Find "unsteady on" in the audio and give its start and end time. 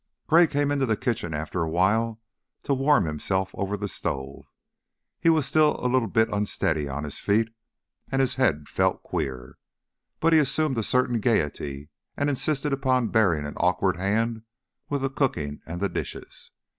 6.29-7.03